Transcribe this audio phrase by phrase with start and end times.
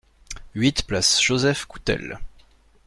[0.55, 2.17] huit place Joseph Coutel